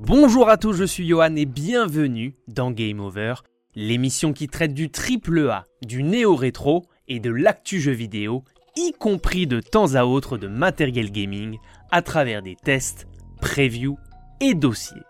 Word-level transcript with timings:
Bonjour 0.00 0.48
à 0.48 0.56
tous, 0.56 0.72
je 0.72 0.84
suis 0.84 1.06
Johan 1.06 1.36
et 1.36 1.46
bienvenue 1.46 2.34
dans 2.48 2.72
Game 2.72 2.98
Over, 2.98 3.34
l'émission 3.76 4.32
qui 4.32 4.48
traite 4.48 4.74
du 4.74 4.90
triple 4.90 5.48
A, 5.48 5.66
du 5.86 6.02
néo-rétro 6.02 6.84
et 7.06 7.20
de 7.20 7.30
l'actu 7.30 7.80
jeu 7.80 7.92
vidéo, 7.92 8.42
y 8.76 8.92
compris 8.92 9.46
de 9.46 9.60
temps 9.60 9.94
à 9.94 10.04
autre 10.04 10.36
de 10.36 10.48
matériel 10.48 11.12
gaming, 11.12 11.58
à 11.92 12.02
travers 12.02 12.42
des 12.42 12.56
tests, 12.56 13.06
previews 13.40 13.96
et 14.40 14.54
dossiers. 14.54 15.02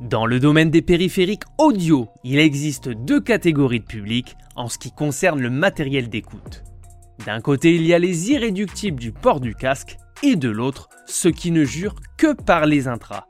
Dans 0.00 0.26
le 0.26 0.38
domaine 0.38 0.70
des 0.70 0.82
périphériques 0.82 1.44
audio, 1.58 2.08
il 2.22 2.38
existe 2.38 2.88
deux 2.88 3.20
catégories 3.20 3.80
de 3.80 3.84
public 3.84 4.36
en 4.54 4.68
ce 4.68 4.78
qui 4.78 4.92
concerne 4.92 5.40
le 5.40 5.50
matériel 5.50 6.08
d'écoute. 6.08 6.62
D'un 7.26 7.40
côté, 7.40 7.74
il 7.74 7.84
y 7.84 7.92
a 7.92 7.98
les 7.98 8.30
irréductibles 8.30 9.00
du 9.00 9.10
port 9.10 9.40
du 9.40 9.56
casque, 9.56 9.96
et 10.22 10.36
de 10.36 10.48
l'autre, 10.48 10.88
ceux 11.06 11.32
qui 11.32 11.50
ne 11.50 11.64
jurent 11.64 11.96
que 12.16 12.32
par 12.32 12.66
les 12.66 12.86
intras. 12.86 13.26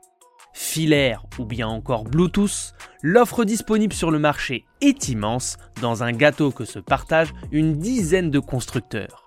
Filaire 0.57 1.25
ou 1.37 1.43
bien 1.43 1.67
encore 1.67 2.05
Bluetooth, 2.05 2.73
l'offre 3.01 3.43
disponible 3.43 3.91
sur 3.91 4.09
le 4.09 4.19
marché 4.19 4.63
est 4.79 5.09
immense 5.09 5.57
dans 5.81 6.01
un 6.01 6.13
gâteau 6.13 6.51
que 6.51 6.63
se 6.63 6.79
partagent 6.79 7.33
une 7.51 7.77
dizaine 7.77 8.31
de 8.31 8.39
constructeurs. 8.39 9.25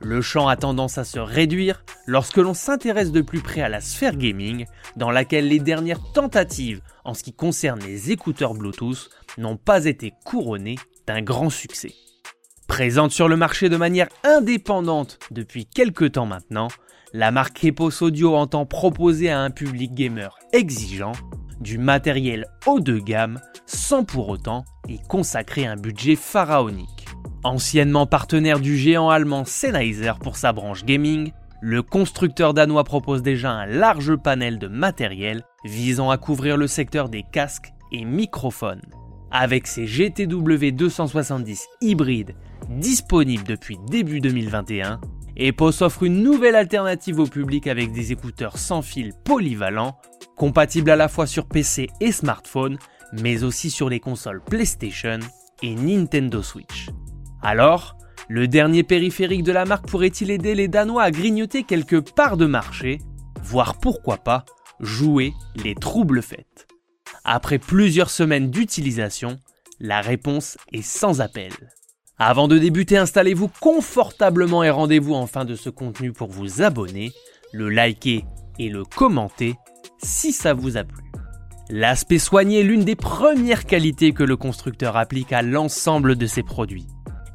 Le 0.00 0.20
champ 0.20 0.48
a 0.48 0.56
tendance 0.56 0.98
à 0.98 1.04
se 1.04 1.20
réduire 1.20 1.84
lorsque 2.06 2.38
l'on 2.38 2.54
s'intéresse 2.54 3.12
de 3.12 3.20
plus 3.20 3.40
près 3.40 3.62
à 3.62 3.68
la 3.68 3.80
sphère 3.80 4.16
gaming, 4.16 4.66
dans 4.96 5.12
laquelle 5.12 5.46
les 5.46 5.60
dernières 5.60 6.02
tentatives 6.12 6.80
en 7.04 7.14
ce 7.14 7.22
qui 7.22 7.32
concerne 7.32 7.78
les 7.78 8.10
écouteurs 8.10 8.54
Bluetooth 8.54 9.10
n'ont 9.38 9.56
pas 9.56 9.84
été 9.84 10.12
couronnées 10.24 10.78
d'un 11.06 11.22
grand 11.22 11.50
succès. 11.50 11.94
Présente 12.74 13.12
sur 13.12 13.28
le 13.28 13.36
marché 13.36 13.68
de 13.68 13.76
manière 13.76 14.08
indépendante 14.24 15.20
depuis 15.30 15.64
quelques 15.64 16.10
temps 16.10 16.26
maintenant, 16.26 16.66
la 17.12 17.30
marque 17.30 17.62
Epos 17.62 18.02
Audio 18.02 18.34
entend 18.34 18.66
proposer 18.66 19.30
à 19.30 19.38
un 19.38 19.50
public 19.50 19.94
gamer 19.94 20.36
exigeant 20.52 21.12
du 21.60 21.78
matériel 21.78 22.46
haut 22.66 22.80
de 22.80 22.98
gamme 22.98 23.40
sans 23.64 24.02
pour 24.02 24.28
autant 24.28 24.64
y 24.88 24.98
consacrer 24.98 25.66
un 25.66 25.76
budget 25.76 26.16
pharaonique. 26.16 27.06
Anciennement 27.44 28.08
partenaire 28.08 28.58
du 28.58 28.76
géant 28.76 29.08
allemand 29.08 29.44
Sennheiser 29.44 30.14
pour 30.20 30.36
sa 30.36 30.52
branche 30.52 30.84
gaming, 30.84 31.30
le 31.62 31.80
constructeur 31.80 32.54
danois 32.54 32.82
propose 32.82 33.22
déjà 33.22 33.52
un 33.52 33.66
large 33.66 34.16
panel 34.16 34.58
de 34.58 34.66
matériel 34.66 35.44
visant 35.64 36.10
à 36.10 36.18
couvrir 36.18 36.56
le 36.56 36.66
secteur 36.66 37.08
des 37.08 37.22
casques 37.22 37.72
et 37.92 38.04
microphones. 38.04 38.82
Avec 39.30 39.66
ses 39.66 39.86
GTW 39.86 40.70
270 40.72 41.66
hybrides 41.80 42.34
disponibles 42.68 43.44
depuis 43.44 43.78
début 43.88 44.20
2021, 44.20 45.00
Epos 45.36 45.82
offre 45.82 46.04
une 46.04 46.22
nouvelle 46.22 46.54
alternative 46.54 47.18
au 47.18 47.26
public 47.26 47.66
avec 47.66 47.92
des 47.92 48.12
écouteurs 48.12 48.56
sans 48.56 48.82
fil 48.82 49.12
polyvalents, 49.24 49.96
compatibles 50.36 50.90
à 50.90 50.96
la 50.96 51.08
fois 51.08 51.26
sur 51.26 51.46
PC 51.46 51.88
et 52.00 52.12
smartphone, 52.12 52.78
mais 53.20 53.42
aussi 53.42 53.70
sur 53.70 53.88
les 53.88 54.00
consoles 54.00 54.42
PlayStation 54.42 55.18
et 55.62 55.74
Nintendo 55.74 56.42
Switch. 56.42 56.90
Alors, 57.42 57.96
le 58.28 58.48
dernier 58.48 58.84
périphérique 58.84 59.42
de 59.42 59.52
la 59.52 59.64
marque 59.64 59.88
pourrait-il 59.88 60.30
aider 60.30 60.54
les 60.54 60.68
Danois 60.68 61.02
à 61.02 61.10
grignoter 61.10 61.64
quelques 61.64 62.12
parts 62.12 62.36
de 62.36 62.46
marché, 62.46 62.98
voire 63.42 63.78
pourquoi 63.78 64.18
pas 64.18 64.44
jouer 64.80 65.32
les 65.56 65.74
troubles 65.74 66.22
fêtes? 66.22 66.68
Après 67.26 67.58
plusieurs 67.58 68.10
semaines 68.10 68.50
d'utilisation, 68.50 69.38
la 69.80 70.02
réponse 70.02 70.58
est 70.72 70.82
sans 70.82 71.22
appel. 71.22 71.52
Avant 72.18 72.48
de 72.48 72.58
débuter, 72.58 72.98
installez-vous 72.98 73.50
confortablement 73.60 74.62
et 74.62 74.68
rendez-vous 74.68 75.14
en 75.14 75.26
fin 75.26 75.46
de 75.46 75.54
ce 75.54 75.70
contenu 75.70 76.12
pour 76.12 76.28
vous 76.28 76.60
abonner, 76.60 77.12
le 77.52 77.70
liker 77.70 78.26
et 78.58 78.68
le 78.68 78.84
commenter 78.84 79.54
si 80.02 80.32
ça 80.32 80.52
vous 80.52 80.76
a 80.76 80.84
plu. 80.84 81.02
L'aspect 81.70 82.18
soigné 82.18 82.60
est 82.60 82.64
l'une 82.64 82.84
des 82.84 82.94
premières 82.94 83.64
qualités 83.64 84.12
que 84.12 84.22
le 84.22 84.36
constructeur 84.36 84.98
applique 84.98 85.32
à 85.32 85.40
l'ensemble 85.40 86.16
de 86.16 86.26
ses 86.26 86.42
produits. 86.42 86.86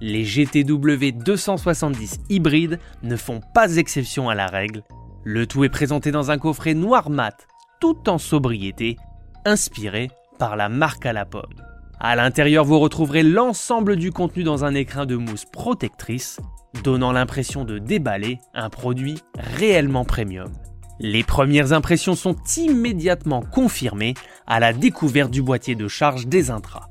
Les 0.02 0.24
GTW 0.24 1.12
270 1.26 2.20
hybrides 2.30 2.80
ne 3.02 3.16
font 3.16 3.42
pas 3.56 3.76
exception 3.78 4.30
à 4.30 4.36
la 4.36 4.46
règle. 4.46 4.84
Le 5.24 5.48
tout 5.48 5.64
est 5.64 5.70
présenté 5.70 6.12
dans 6.12 6.30
un 6.30 6.38
coffret 6.38 6.76
noir 6.76 7.10
mat, 7.10 7.48
tout 7.82 8.08
en 8.08 8.20
sobriété, 8.20 8.98
inspiré 9.46 10.10
par 10.38 10.56
la 10.56 10.70
marque 10.70 11.06
à 11.06 11.14
la 11.14 11.26
pomme. 11.26 11.54
À 12.00 12.16
l'intérieur, 12.16 12.64
vous 12.64 12.80
retrouverez 12.80 13.24
l'ensemble 13.24 13.98
du 13.98 14.12
contenu 14.12 14.44
dans 14.44 14.64
un 14.64 14.74
écrin 14.74 15.06
de 15.06 15.18
mousse 15.18 15.46
protectrice, 15.46 16.40
donnant 16.84 17.12
l'impression 17.12 17.66
de 17.66 17.78
déballer 17.78 18.40
un 18.54 18.70
produit 18.70 19.20
réellement 19.38 20.06
premium. 20.06 20.52
Les 21.02 21.24
premières 21.24 21.74
impressions 21.74 22.16
sont 22.16 22.36
immédiatement 22.58 23.42
confirmées 23.42 24.14
à 24.48 24.60
la 24.60 24.74
découverte 24.74 25.32
du 25.32 25.42
boîtier 25.42 25.76
de 25.76 25.88
charge 25.88 26.28
des 26.28 26.52
intras. 26.52 26.88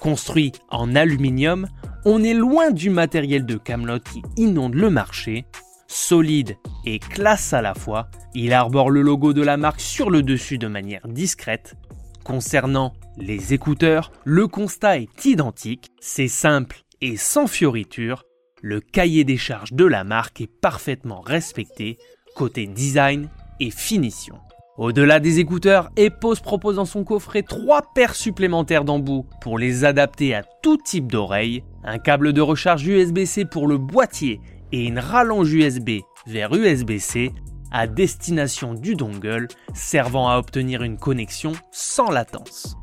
Construit 0.00 0.52
en 0.70 0.94
aluminium, 0.94 1.66
on 2.04 2.22
est 2.22 2.34
loin 2.34 2.70
du 2.70 2.88
matériel 2.88 3.44
de 3.44 3.56
Camelot 3.56 4.00
qui 4.00 4.22
inonde 4.36 4.74
le 4.74 4.90
marché. 4.90 5.44
Solide 5.90 6.58
et 6.84 6.98
classe 6.98 7.54
à 7.54 7.62
la 7.62 7.74
fois, 7.74 8.08
il 8.34 8.52
arbore 8.52 8.90
le 8.90 9.00
logo 9.00 9.32
de 9.32 9.42
la 9.42 9.56
marque 9.56 9.80
sur 9.80 10.10
le 10.10 10.22
dessus 10.22 10.58
de 10.58 10.68
manière 10.68 11.08
discrète. 11.08 11.76
Concernant 12.24 12.92
les 13.16 13.54
écouteurs, 13.54 14.12
le 14.24 14.46
constat 14.46 14.98
est 14.98 15.24
identique, 15.24 15.90
c'est 15.98 16.28
simple 16.28 16.82
et 17.00 17.16
sans 17.16 17.46
fioriture, 17.46 18.24
le 18.60 18.80
cahier 18.80 19.24
des 19.24 19.38
charges 19.38 19.72
de 19.72 19.86
la 19.86 20.04
marque 20.04 20.42
est 20.42 20.60
parfaitement 20.60 21.22
respecté 21.22 21.96
côté 22.36 22.66
design 22.66 23.30
et 23.58 23.70
finition. 23.70 24.36
Au-delà 24.76 25.20
des 25.20 25.40
écouteurs, 25.40 25.90
Epos 25.96 26.36
propose 26.42 26.76
dans 26.76 26.84
son 26.84 27.02
coffret 27.02 27.42
trois 27.42 27.82
paires 27.94 28.14
supplémentaires 28.14 28.84
d'embouts 28.84 29.26
pour 29.40 29.58
les 29.58 29.84
adapter 29.84 30.34
à 30.34 30.44
tout 30.62 30.76
type 30.76 31.10
d'oreilles, 31.10 31.64
un 31.82 31.98
câble 31.98 32.34
de 32.34 32.40
recharge 32.42 32.86
USB-C 32.86 33.46
pour 33.46 33.66
le 33.66 33.78
boîtier 33.78 34.40
et 34.72 34.84
une 34.84 34.98
rallonge 34.98 35.52
USB 35.52 36.00
vers 36.26 36.54
USB-C 36.54 37.32
à 37.70 37.86
destination 37.86 38.74
du 38.74 38.94
dongle 38.94 39.48
servant 39.74 40.28
à 40.28 40.38
obtenir 40.38 40.82
une 40.82 40.98
connexion 40.98 41.52
sans 41.70 42.10
latence. 42.10 42.76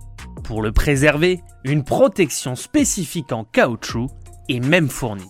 Pour 0.43 0.61
le 0.61 0.71
préserver, 0.71 1.41
une 1.63 1.83
protection 1.83 2.55
spécifique 2.55 3.31
en 3.31 3.43
caoutchouc 3.43 4.09
est 4.47 4.59
même 4.59 4.89
fournie. 4.89 5.29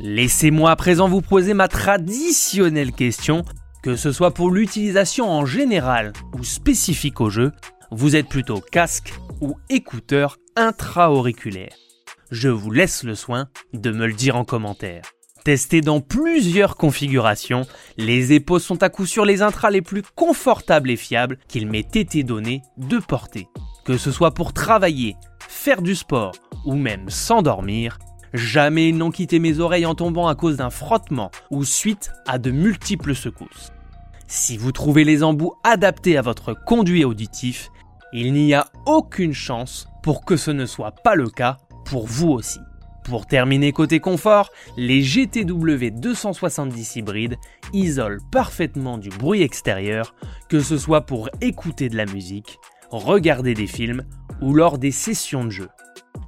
Laissez-moi 0.00 0.70
à 0.70 0.76
présent 0.76 1.08
vous 1.08 1.22
poser 1.22 1.54
ma 1.54 1.68
traditionnelle 1.68 2.92
question, 2.92 3.44
que 3.82 3.96
ce 3.96 4.12
soit 4.12 4.32
pour 4.32 4.50
l'utilisation 4.50 5.30
en 5.30 5.46
général 5.46 6.12
ou 6.34 6.44
spécifique 6.44 7.20
au 7.20 7.30
jeu, 7.30 7.52
vous 7.90 8.16
êtes 8.16 8.28
plutôt 8.28 8.60
casque 8.60 9.14
ou 9.40 9.56
écouteur 9.68 10.38
intra-auriculaire 10.56 11.74
Je 12.30 12.48
vous 12.48 12.70
laisse 12.70 13.04
le 13.04 13.14
soin 13.14 13.48
de 13.72 13.90
me 13.90 14.06
le 14.06 14.14
dire 14.14 14.36
en 14.36 14.44
commentaire. 14.44 15.02
Testés 15.46 15.80
dans 15.80 16.00
plusieurs 16.00 16.74
configurations, 16.74 17.68
les 17.98 18.32
épaules 18.32 18.58
sont 18.58 18.82
à 18.82 18.88
coup 18.88 19.06
sûr 19.06 19.24
les 19.24 19.42
intras 19.42 19.70
les 19.70 19.80
plus 19.80 20.02
confortables 20.02 20.90
et 20.90 20.96
fiables 20.96 21.38
qu'il 21.46 21.68
m'ait 21.68 21.86
été 21.94 22.24
donné 22.24 22.62
de 22.78 22.98
porter. 22.98 23.46
Que 23.84 23.96
ce 23.96 24.10
soit 24.10 24.34
pour 24.34 24.52
travailler, 24.52 25.14
faire 25.48 25.82
du 25.82 25.94
sport 25.94 26.32
ou 26.64 26.74
même 26.74 27.10
s'endormir, 27.10 28.00
jamais 28.34 28.88
ils 28.88 28.96
n'ont 28.96 29.12
quitté 29.12 29.38
mes 29.38 29.60
oreilles 29.60 29.86
en 29.86 29.94
tombant 29.94 30.26
à 30.26 30.34
cause 30.34 30.56
d'un 30.56 30.70
frottement 30.70 31.30
ou 31.52 31.62
suite 31.62 32.10
à 32.26 32.38
de 32.38 32.50
multiples 32.50 33.14
secousses. 33.14 33.70
Si 34.26 34.56
vous 34.56 34.72
trouvez 34.72 35.04
les 35.04 35.22
embouts 35.22 35.54
adaptés 35.62 36.18
à 36.18 36.22
votre 36.22 36.54
conduit 36.54 37.04
auditif, 37.04 37.70
il 38.12 38.32
n'y 38.32 38.52
a 38.52 38.66
aucune 38.84 39.32
chance 39.32 39.86
pour 40.02 40.24
que 40.24 40.36
ce 40.36 40.50
ne 40.50 40.66
soit 40.66 40.90
pas 41.04 41.14
le 41.14 41.30
cas 41.30 41.58
pour 41.84 42.08
vous 42.08 42.30
aussi. 42.30 42.58
Pour 43.08 43.26
terminer 43.26 43.70
côté 43.72 44.00
confort, 44.00 44.50
les 44.76 45.00
GTW 45.00 45.90
270 45.92 46.96
hybrides 46.96 47.36
isolent 47.72 48.18
parfaitement 48.32 48.98
du 48.98 49.10
bruit 49.10 49.42
extérieur, 49.42 50.16
que 50.48 50.58
ce 50.58 50.76
soit 50.76 51.02
pour 51.02 51.30
écouter 51.40 51.88
de 51.88 51.96
la 51.96 52.06
musique, 52.06 52.58
regarder 52.90 53.54
des 53.54 53.68
films 53.68 54.02
ou 54.42 54.54
lors 54.54 54.78
des 54.78 54.90
sessions 54.90 55.44
de 55.44 55.50
jeu. 55.50 55.68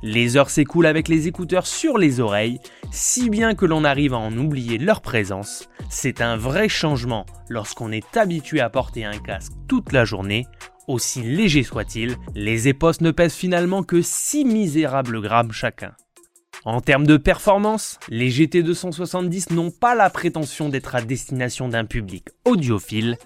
Les 0.03 0.37
heures 0.37 0.50
s'écoulent 0.50 0.87
avec 0.87 1.08
les 1.08 1.26
écouteurs 1.26 1.67
sur 1.67 1.99
les 1.99 2.20
oreilles, 2.20 2.61
si 2.93 3.29
bien 3.29 3.56
que 3.56 3.67
l'on 3.67 3.82
arrive 3.82 4.14
à 4.14 4.19
en 4.19 4.37
oublier 4.38 4.79
leur 4.79 5.00
présence. 5.00 5.69
C'est 5.91 6.20
un 6.20 6.37
vrai 6.37 6.69
changement 6.69 7.26
lorsqu'on 7.49 7.91
est 7.91 8.17
habitué 8.17 8.61
à 8.61 8.70
porter 8.70 9.05
un 9.05 9.19
casque 9.19 9.53
toute 9.67 9.91
la 9.91 10.05
journée. 10.05 10.47
Aussi 10.87 11.23
léger 11.23 11.64
soit-il, 11.64 12.17
les 12.37 12.69
épos 12.69 13.00
ne 13.00 13.11
pèsent 13.11 13.35
finalement 13.35 13.82
que 13.82 14.00
6 14.00 14.44
misérables 14.44 15.20
grammes 15.20 15.53
chacun. 15.53 15.94
En 16.69 16.82
termes 16.82 17.06
de 17.06 17.17
performance, 17.17 17.99
les 18.11 18.29
GT270 18.29 19.55
n'ont 19.55 19.70
pas 19.70 19.94
la 19.94 20.11
prétention 20.11 20.69
d'être 20.69 20.94
à 20.94 21.00
destination 21.00 21.67
d'un 21.67 21.87
public 21.87 22.29
audiophile. 22.44 23.17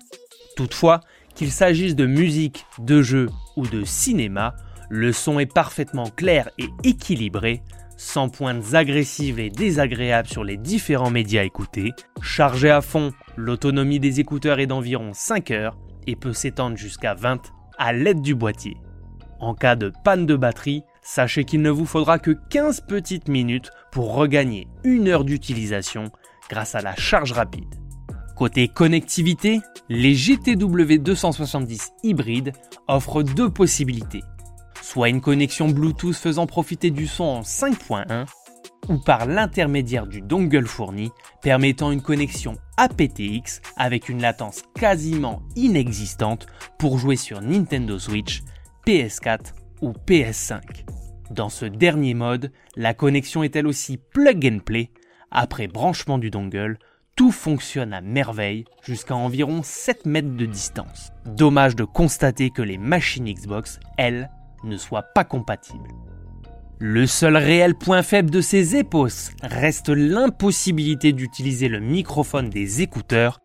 Toutefois, 0.54 1.00
qu'il 1.34 1.50
s'agisse 1.50 1.96
de 1.96 2.06
musique, 2.06 2.64
de 2.78 3.02
jeu 3.02 3.30
ou 3.56 3.66
de 3.66 3.82
cinéma, 3.82 4.54
le 4.90 5.12
son 5.12 5.40
est 5.40 5.52
parfaitement 5.52 6.08
clair 6.08 6.50
et 6.56 6.68
équilibré, 6.84 7.64
sans 7.96 8.28
pointes 8.28 8.74
agressives 8.74 9.40
et 9.40 9.50
désagréables 9.50 10.28
sur 10.28 10.44
les 10.44 10.56
différents 10.56 11.10
médias 11.10 11.42
écoutés. 11.42 11.90
Chargé 12.20 12.70
à 12.70 12.80
fond, 12.80 13.10
l'autonomie 13.36 13.98
des 13.98 14.20
écouteurs 14.20 14.60
est 14.60 14.68
d'environ 14.68 15.10
5 15.14 15.50
heures 15.50 15.76
et 16.06 16.14
peut 16.14 16.32
s'étendre 16.32 16.76
jusqu'à 16.76 17.14
20 17.14 17.42
à 17.76 17.92
l'aide 17.92 18.22
du 18.22 18.36
boîtier. 18.36 18.76
En 19.40 19.56
cas 19.56 19.74
de 19.74 19.92
panne 20.04 20.26
de 20.26 20.36
batterie, 20.36 20.84
sachez 21.02 21.44
qu'il 21.44 21.62
ne 21.62 21.70
vous 21.70 21.86
faudra 21.86 22.18
que 22.18 22.30
15 22.30 22.82
petites 22.82 23.28
minutes 23.28 23.70
pour 23.90 24.14
regagner 24.14 24.68
une 24.84 25.08
heure 25.08 25.24
d'utilisation 25.24 26.10
grâce 26.48 26.74
à 26.74 26.80
la 26.80 26.94
charge 26.96 27.32
rapide. 27.32 27.74
Côté 28.36 28.68
connectivité, 28.68 29.60
les 29.88 30.14
GTW 30.14 30.98
270 30.98 31.92
hybrides 32.02 32.52
offrent 32.88 33.22
deux 33.22 33.50
possibilités. 33.50 34.22
Soit 34.80 35.10
une 35.10 35.20
connexion 35.20 35.68
Bluetooth 35.68 36.16
faisant 36.16 36.46
profiter 36.46 36.90
du 36.90 37.06
son 37.06 37.24
en 37.24 37.40
5.1, 37.42 38.26
ou 38.88 38.98
par 38.98 39.26
l'intermédiaire 39.26 40.06
du 40.06 40.20
dongle 40.20 40.66
fourni, 40.66 41.10
permettant 41.40 41.92
une 41.92 42.02
connexion 42.02 42.56
aptX 42.76 43.60
avec 43.76 44.08
une 44.08 44.20
latence 44.20 44.62
quasiment 44.74 45.42
inexistante 45.54 46.46
pour 46.78 46.98
jouer 46.98 47.16
sur 47.16 47.40
Nintendo 47.42 47.98
Switch, 47.98 48.42
PS4 48.86 49.61
ou 49.82 49.92
PS5. 50.06 50.60
Dans 51.30 51.50
ce 51.50 51.66
dernier 51.66 52.14
mode, 52.14 52.52
la 52.76 52.94
connexion 52.94 53.42
est 53.42 53.54
elle 53.56 53.66
aussi 53.66 53.98
plug 53.98 54.50
and 54.50 54.60
play. 54.64 54.90
Après 55.30 55.66
branchement 55.66 56.18
du 56.18 56.30
dongle, 56.30 56.78
tout 57.16 57.30
fonctionne 57.30 57.92
à 57.92 58.00
merveille 58.00 58.64
jusqu'à 58.82 59.14
environ 59.14 59.62
7 59.62 60.06
mètres 60.06 60.34
de 60.34 60.46
distance. 60.46 61.10
Dommage 61.26 61.76
de 61.76 61.84
constater 61.84 62.50
que 62.50 62.62
les 62.62 62.78
machines 62.78 63.30
Xbox, 63.30 63.80
elles, 63.98 64.30
ne 64.64 64.76
soient 64.76 65.02
pas 65.02 65.24
compatibles. 65.24 65.88
Le 66.78 67.06
seul 67.06 67.36
réel 67.36 67.74
point 67.74 68.02
faible 68.02 68.30
de 68.30 68.40
ces 68.40 68.76
EPOS 68.76 69.30
reste 69.42 69.88
l'impossibilité 69.88 71.12
d'utiliser 71.12 71.68
le 71.68 71.80
microphone 71.80 72.48
des 72.48 72.82
écouteurs 72.82 73.40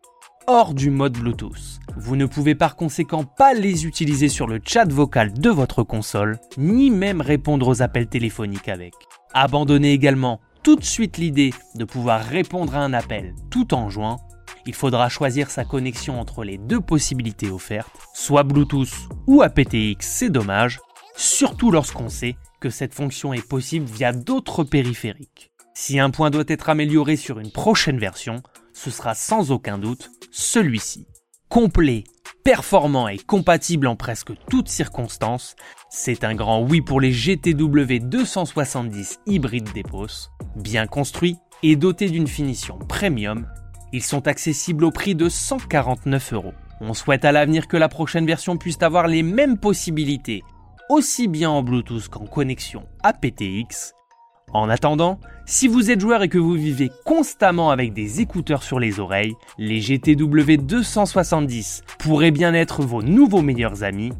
hors 0.48 0.72
du 0.72 0.90
mode 0.90 1.18
Bluetooth. 1.18 1.78
Vous 1.98 2.16
ne 2.16 2.24
pouvez 2.24 2.54
par 2.54 2.74
conséquent 2.74 3.22
pas 3.22 3.52
les 3.52 3.84
utiliser 3.84 4.30
sur 4.30 4.46
le 4.46 4.60
chat 4.64 4.90
vocal 4.90 5.34
de 5.34 5.50
votre 5.50 5.82
console, 5.82 6.38
ni 6.56 6.90
même 6.90 7.20
répondre 7.20 7.68
aux 7.68 7.82
appels 7.82 8.08
téléphoniques 8.08 8.70
avec. 8.70 8.94
Abandonnez 9.34 9.92
également 9.92 10.40
tout 10.62 10.74
de 10.74 10.84
suite 10.84 11.18
l'idée 11.18 11.52
de 11.74 11.84
pouvoir 11.84 12.24
répondre 12.24 12.74
à 12.74 12.80
un 12.80 12.94
appel 12.94 13.34
tout 13.50 13.74
en 13.74 13.90
jouant. 13.90 14.20
Il 14.64 14.74
faudra 14.74 15.10
choisir 15.10 15.50
sa 15.50 15.66
connexion 15.66 16.18
entre 16.18 16.44
les 16.44 16.56
deux 16.56 16.80
possibilités 16.80 17.50
offertes, 17.50 17.92
soit 18.14 18.42
Bluetooth 18.42 19.08
ou 19.26 19.42
aptX, 19.42 19.96
c'est 20.00 20.30
dommage, 20.30 20.80
surtout 21.14 21.70
lorsqu'on 21.70 22.08
sait 22.08 22.36
que 22.58 22.70
cette 22.70 22.94
fonction 22.94 23.34
est 23.34 23.46
possible 23.46 23.84
via 23.86 24.12
d'autres 24.14 24.64
périphériques. 24.64 25.50
Si 25.74 26.00
un 26.00 26.08
point 26.08 26.30
doit 26.30 26.44
être 26.48 26.70
amélioré 26.70 27.16
sur 27.16 27.38
une 27.38 27.52
prochaine 27.52 27.98
version, 27.98 28.42
ce 28.72 28.90
sera 28.90 29.14
sans 29.14 29.52
aucun 29.52 29.76
doute 29.76 30.10
celui-ci. 30.30 31.06
Complet, 31.48 32.04
performant 32.44 33.08
et 33.08 33.18
compatible 33.18 33.86
en 33.86 33.96
presque 33.96 34.32
toutes 34.50 34.68
circonstances, 34.68 35.56
c'est 35.90 36.24
un 36.24 36.34
grand 36.34 36.62
oui 36.62 36.80
pour 36.80 37.00
les 37.00 37.12
GTW 37.12 38.00
270 38.00 39.20
hybrides 39.26 39.72
d'Epos. 39.72 40.30
Bien 40.56 40.86
construits 40.86 41.36
et 41.62 41.76
dotés 41.76 42.10
d'une 42.10 42.26
finition 42.26 42.78
premium, 42.78 43.46
ils 43.92 44.02
sont 44.02 44.28
accessibles 44.28 44.84
au 44.84 44.90
prix 44.90 45.14
de 45.14 45.28
149 45.28 46.32
euros. 46.34 46.54
On 46.80 46.94
souhaite 46.94 47.24
à 47.24 47.32
l'avenir 47.32 47.66
que 47.66 47.76
la 47.76 47.88
prochaine 47.88 48.26
version 48.26 48.56
puisse 48.56 48.82
avoir 48.82 49.08
les 49.08 49.22
mêmes 49.22 49.58
possibilités 49.58 50.44
aussi 50.88 51.28
bien 51.28 51.50
en 51.50 51.62
Bluetooth 51.62 52.08
qu'en 52.08 52.26
connexion 52.26 52.86
aptX. 53.02 53.97
En 54.52 54.68
attendant, 54.68 55.20
si 55.46 55.68
vous 55.68 55.90
êtes 55.90 56.00
joueur 56.00 56.22
et 56.22 56.28
que 56.28 56.38
vous 56.38 56.54
vivez 56.54 56.90
constamment 57.04 57.70
avec 57.70 57.92
des 57.92 58.20
écouteurs 58.20 58.62
sur 58.62 58.78
les 58.78 59.00
oreilles, 59.00 59.34
les 59.58 59.80
GTW 59.80 60.56
270 60.58 61.82
pourraient 61.98 62.30
bien 62.30 62.54
être 62.54 62.82
vos 62.82 63.02
nouveaux 63.02 63.42
meilleurs 63.42 63.82
amis. 63.82 64.12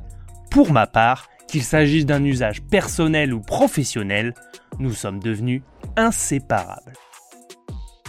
Pour 0.51 0.73
ma 0.73 0.87
part, 0.87 1.29
qu'il 1.47 1.63
s'agisse 1.63 2.07
d'un 2.07 2.25
usage 2.25 2.63
personnel 2.63 3.33
ou 3.33 3.41
professionnel, 3.41 4.35
nous 4.79 4.93
sommes 4.93 5.19
devenus 5.19 5.63
inséparables. 5.97 6.93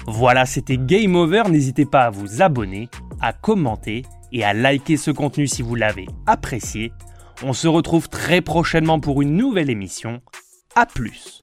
Voilà, 0.08 0.46
c'était 0.46 0.78
Game 0.78 1.16
Over, 1.16 1.44
n'hésitez 1.50 1.86
pas 1.86 2.06
à 2.06 2.10
vous 2.10 2.42
abonner, 2.42 2.90
à 3.22 3.34
commenter 3.34 4.04
et 4.32 4.44
à 4.44 4.54
liker 4.54 4.98
ce 4.98 5.12
contenu 5.12 5.48
si 5.48 5.62
vous 5.62 5.76
l'avez 5.76 6.08
apprécié. 6.26 6.92
On 7.44 7.54
se 7.54 7.68
retrouve 7.68 8.10
très 8.10 8.42
prochainement 8.42 9.00
pour 9.00 9.22
une 9.22 9.36
nouvelle 9.36 9.70
émission. 9.70 10.22
A 10.76 10.86
plus 10.86 11.42